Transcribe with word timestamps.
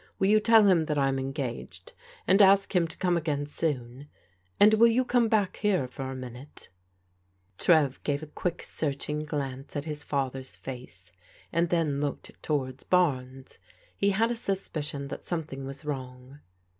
Will 0.17 0.29
you 0.29 0.39
tell 0.39 0.65
him 0.65 0.85
that 0.85 0.97
I'm 0.97 1.19
engaged, 1.19 1.93
and 2.25 2.41
ask 2.41 2.75
him 2.75 2.87
to 2.87 2.97
come 2.97 3.15
again 3.17 3.45
soon— 3.45 4.07
and 4.59 4.73
will 4.73 4.87
you 4.87 5.05
come 5.05 5.27
back 5.29 5.57
here 5.57 5.87
for 5.87 6.09
a 6.09 6.15
minute?" 6.15 6.69
Trev 7.59 8.01
gave 8.01 8.23
a 8.23 8.25
quick 8.25 8.63
searching 8.63 9.25
glance 9.25 9.75
at 9.75 9.85
his 9.85 10.03
father's 10.03 10.55
face 10.55 11.11
and 11.53 11.69
then 11.69 11.99
looked 12.01 12.31
towards 12.41 12.83
Barnes. 12.83 13.59
He 13.95 14.09
had 14.09 14.31
a 14.31 14.35
suspicion 14.35 15.07
fliat 15.09 15.21
something 15.21 15.65
was 15.67 15.85
wrong. 15.85 16.39